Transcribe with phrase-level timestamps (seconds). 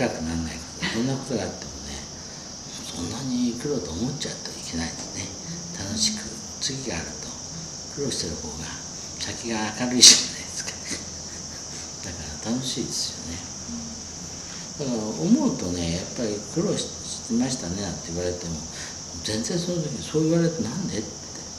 [0.00, 1.92] 高くならないからどんなことがあってもね
[2.88, 5.28] そんなに苦労と思っちゃうといけないですね
[5.76, 6.24] 楽しく
[6.64, 7.28] 次があると
[7.92, 8.64] 苦労してる方が
[9.20, 10.72] 先が明るいじゃないですか。
[12.08, 13.36] だから楽しいですよね。
[14.80, 18.56] だから思うとねやっぱり苦労してましたねなんて言われても
[19.24, 21.08] 全然その時そう言われてなんでって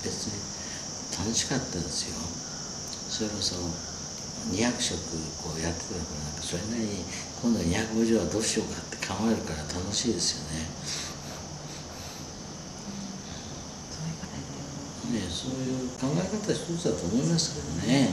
[0.02, 0.34] 別に
[1.14, 2.18] 楽しかったですよ。
[3.10, 3.54] それこそ
[4.52, 5.00] 200食
[5.42, 7.04] こうやってたからなんかそれなりに
[7.42, 10.68] 今度は250はどうしようかって考えるから楽しいですよね。
[15.12, 18.10] ねそういう考え方一つだと思いますけどね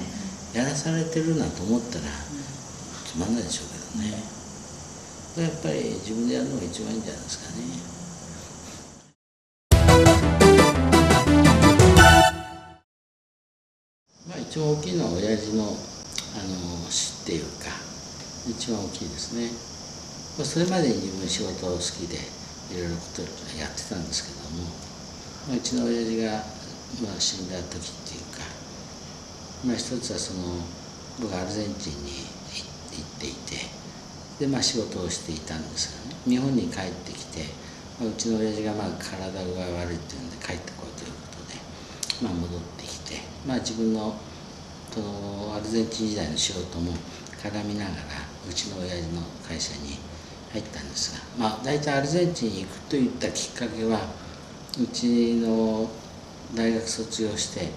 [0.53, 2.07] やらされてるなと思ったら
[3.07, 4.19] つまんないでしょうけどね
[5.39, 7.99] やっぱり自分でやるのが一番いいんじゃないですかね。
[14.27, 15.77] まあ、一番大きいのは親父の
[16.35, 17.89] あの死っていうか。
[18.49, 19.53] 一番大きいですね、
[20.43, 22.17] それまでに自分仕事を好きで
[22.73, 23.21] いろいろこと
[23.61, 24.65] やってたんですけども、
[25.53, 26.33] まあ、うちの親父が、
[27.05, 28.41] まあ、死んだ時っていうか、
[29.69, 30.65] まあ、一つはその
[31.21, 32.25] 僕アルゼンチンに
[32.89, 33.69] 行っていて
[34.41, 36.17] で、まあ、仕事をしていたんですがね。
[36.25, 37.45] 日本に帰ってきて、
[38.01, 39.37] まあ、うちの親父がまあ体が
[39.85, 41.61] 悪いっていうんで帰ってこいということで、
[42.25, 44.17] まあ、戻ってきて、まあ、自分の
[44.93, 46.93] そのアルゼンチン時代の仕事も
[47.43, 47.97] 絡みながら
[48.49, 49.99] うちの親父の会社に
[50.53, 54.01] 入ったんですがまあ大体アルゼンチンに行くといったきっかけは
[54.81, 55.89] うちの
[56.55, 57.69] 大学卒業して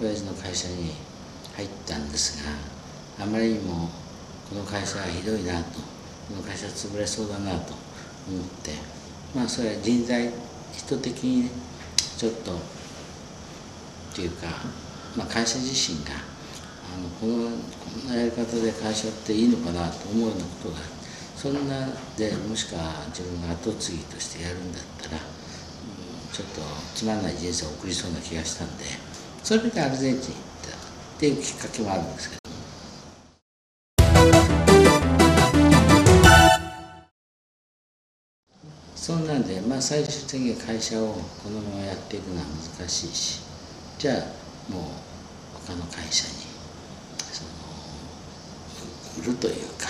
[0.00, 0.92] 親父の会社に
[1.56, 3.88] 入ったんですがあまりにも
[4.48, 5.80] この会社はひどいなと
[6.28, 7.74] この会社潰れそうだなと
[8.28, 8.72] 思って
[9.34, 10.30] まあそれは人材
[10.72, 11.50] 人的に
[12.16, 12.56] ちょっとっ
[14.14, 14.46] ていうか、
[15.16, 16.29] まあ、会社自身が
[16.92, 20.76] あのこのこんなやり方で会社っていいのかなと思うようなことが
[21.36, 21.86] そんな
[22.18, 25.22] でもしくは自分が後継ぎとしてやるんだったら、うん、
[26.32, 26.60] ちょっと
[26.94, 28.84] つまんない人生を送りそうな気がしたんで
[29.42, 32.40] それでアルゼンチン行ったっていうきっかけもあるんですけど。
[38.94, 42.42] そんなんで、まあ、最終的に会社をこのままやっていくのは
[42.78, 43.40] 難しいし
[43.98, 44.84] じゃあもう
[45.66, 46.49] 他の会社に
[49.20, 49.88] 売るというか、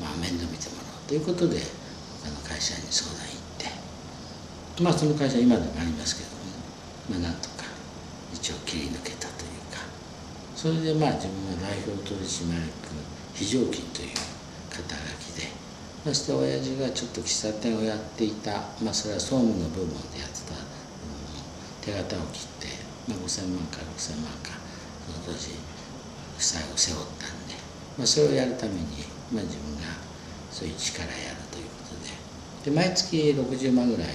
[0.00, 1.08] まあ、面倒見てもらう。
[1.08, 1.58] ということで
[2.22, 7.64] 他の会社に相談行ってまあその会社今でもありますけども、まあ、なんとか
[8.32, 9.84] 一応切り抜けたというか。
[10.56, 12.72] それでまあ自分が代表取締役
[13.34, 14.16] 非常勤という
[14.70, 15.52] 肩書きで
[16.04, 20.54] そして親父がちょっと喫茶店をやっていたまあそれは総務の部門でやってた
[21.82, 22.68] 手形を切って、
[23.08, 24.56] まあ、5,000万か6,000万か
[25.04, 25.52] その当時
[26.38, 27.33] 負債を背負った、
[27.96, 28.80] まあ、それをやるために、
[29.30, 29.82] まあ、自分が
[30.50, 32.70] そういう力やるということで。
[32.70, 34.08] で毎月60万ぐらい、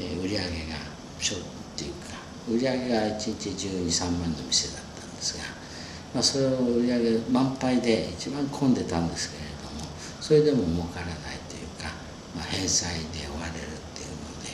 [0.00, 0.76] えー、売り上げが
[1.20, 1.40] ショっ
[1.76, 2.16] ていうか
[2.48, 5.44] 売り上げが1日123万の店だったんですが、
[6.14, 11.90] まあ、それを売り上げ満杯で一番混んでたんですけれどもそれでも儲からないというか、
[12.34, 14.52] まあ、返済で終われるっていうので、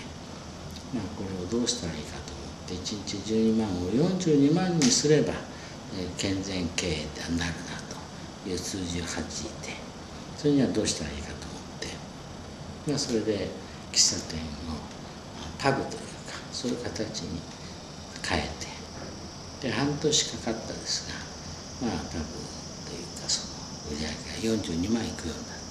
[0.95, 5.33] まあ、これをどうしたらいいかと思って1日12万を42万にすれば、
[6.17, 6.91] 健全経営
[7.29, 7.77] になるな
[8.45, 9.25] という数字を弾い
[9.65, 9.77] て
[10.37, 11.89] それにはどうしたらいいかと思って、
[12.91, 13.49] まあ、それで
[13.93, 14.75] 喫茶店の
[15.59, 17.41] パブというかそういう形に
[18.27, 18.43] 変え
[19.61, 21.09] てで半年かかったです
[21.83, 22.25] がまあパブ
[22.89, 23.55] というかその
[23.93, 24.09] 売り上
[24.51, 25.62] げが42万いくようになって。